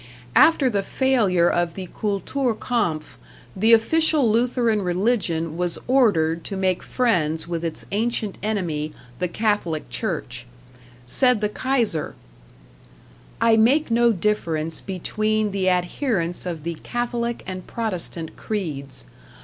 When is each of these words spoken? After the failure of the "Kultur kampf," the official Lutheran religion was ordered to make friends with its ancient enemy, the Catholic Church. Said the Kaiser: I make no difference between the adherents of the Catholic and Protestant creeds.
After 0.35 0.67
the 0.67 0.81
failure 0.81 1.47
of 1.47 1.75
the 1.75 1.85
"Kultur 1.93 2.55
kampf," 2.59 3.19
the 3.55 3.71
official 3.71 4.27
Lutheran 4.31 4.81
religion 4.81 5.57
was 5.57 5.77
ordered 5.87 6.43
to 6.45 6.57
make 6.57 6.81
friends 6.81 7.47
with 7.47 7.63
its 7.63 7.85
ancient 7.91 8.39
enemy, 8.41 8.93
the 9.19 9.27
Catholic 9.27 9.87
Church. 9.91 10.47
Said 11.05 11.39
the 11.39 11.49
Kaiser: 11.49 12.15
I 13.39 13.55
make 13.57 13.91
no 13.91 14.11
difference 14.11 14.81
between 14.81 15.51
the 15.51 15.69
adherents 15.69 16.47
of 16.47 16.63
the 16.63 16.73
Catholic 16.81 17.43
and 17.45 17.67
Protestant 17.67 18.35
creeds. 18.35 19.05